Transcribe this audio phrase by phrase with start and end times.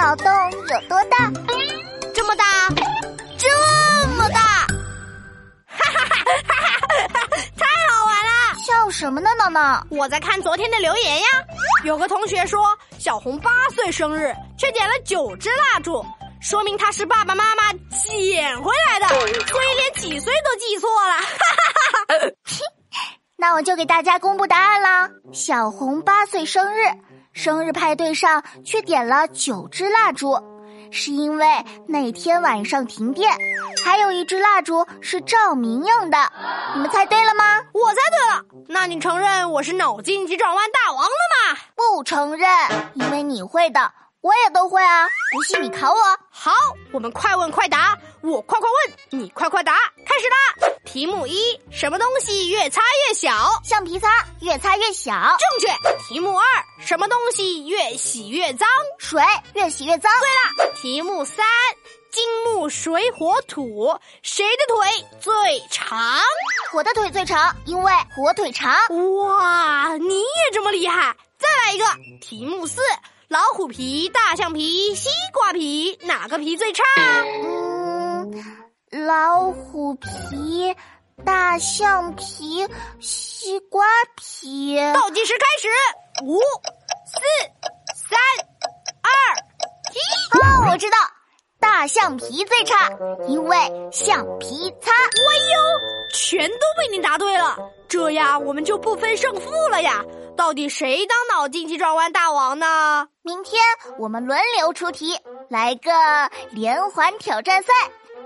[0.00, 1.30] 脑洞有多大？
[2.14, 2.44] 这么大，
[3.36, 4.40] 这么大！
[5.66, 6.56] 哈哈哈哈哈
[7.12, 7.28] 哈！
[7.54, 8.54] 太好玩了！
[8.66, 9.86] 笑什么呢，闹闹？
[9.90, 11.26] 我在看昨天的留言呀。
[11.84, 12.64] 有个同学说
[12.98, 16.02] 小红八岁生日，却点了九支蜡烛，
[16.40, 21.12] 说明他是爸爸妈妈捡回来的，所以连几岁都记错了。
[21.12, 22.32] 哈哈哈哈！
[23.36, 25.10] 那我就给大家公布答案啦。
[25.30, 26.86] 小红八岁生日，
[27.32, 30.36] 生日派对上却点了九支蜡烛，
[30.90, 31.46] 是因为
[31.86, 33.32] 那天晚上停电，
[33.84, 36.18] 还有一支蜡烛是照明用的。
[36.74, 37.60] 你们猜对了吗？
[37.72, 38.44] 我猜对了。
[38.68, 41.10] 那你承认我是脑筋急转弯大王了
[41.54, 41.58] 吗？
[41.74, 42.48] 不承认，
[42.94, 45.06] 因为你会的，我也都会啊。
[45.32, 45.98] 不信你考我。
[46.30, 46.52] 好，
[46.92, 49.72] 我们快问快答，我快快问，你快快答，
[50.04, 50.76] 开始啦。
[50.92, 51.38] 题目一：
[51.70, 53.30] 什么东西越擦越小？
[53.62, 55.12] 橡皮擦越擦越小。
[55.12, 55.68] 正确。
[56.08, 56.44] 题目二：
[56.84, 58.68] 什么东西越洗越脏？
[58.98, 59.22] 水
[59.54, 60.10] 越洗越脏。
[60.58, 60.72] 对了。
[60.74, 61.46] 题目三：
[62.10, 65.32] 金木水火土，谁的腿最
[65.70, 66.18] 长？
[66.72, 68.74] 我的腿最长，因为火腿肠。
[69.18, 71.14] 哇，你也这么厉害！
[71.38, 71.84] 再来一个。
[72.20, 72.82] 题目四：
[73.28, 76.82] 老虎皮、大象皮、西瓜皮，哪个皮最差？
[77.44, 77.69] 嗯。
[79.10, 80.72] 老虎皮、
[81.24, 82.64] 大象皮、
[83.00, 84.78] 西瓜皮。
[84.94, 85.68] 倒计时开始，
[86.24, 87.18] 五、四、
[87.96, 88.20] 三、
[89.02, 89.10] 二、
[89.92, 89.98] 一。
[90.38, 90.96] 哦，我知道，
[91.58, 92.88] 大象皮最差，
[93.26, 94.92] 因为橡皮擦。
[94.92, 97.56] 哎呦，全都被你答对了，
[97.88, 100.04] 这样我们就不分胜负了呀！
[100.36, 103.08] 到底谁当脑筋急转弯大王呢？
[103.22, 103.60] 明天
[103.98, 105.90] 我们轮流出题，来个
[106.52, 107.72] 连环挑战赛。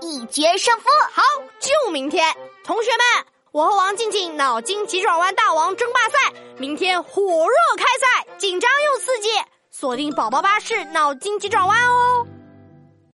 [0.01, 1.21] 一决胜负，好，
[1.59, 9.29] 就明天，同学们，我和王静静脑筋急转弯大王争霸赛，明天火热开赛，紧张又刺激，
[9.71, 12.27] 锁定宝宝巴士脑筋急转弯哦。